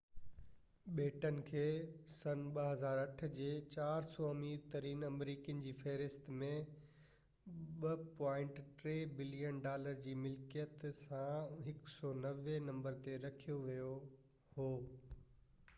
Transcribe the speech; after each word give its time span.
بيٽن 0.99 1.35
کي 1.49 1.65
2008ع 2.13 3.27
جي 3.33 3.49
400 3.73 4.29
امير 4.29 4.63
ترين 4.71 5.05
آمريڪين 5.11 5.59
جي 5.67 5.73
فهرست 5.83 6.27
۾ 6.41 6.49
2.3 7.85 9.15
بلين 9.21 9.61
ڊالر 9.69 10.01
جي 10.09 10.17
ملڪيت 10.25 10.77
سان 10.99 11.57
190 11.63 12.45
هين 12.51 12.67
نمبر 12.73 12.99
تي 13.07 13.19
رکيو 13.31 13.61
يو 13.79 13.95
هو 14.57 14.69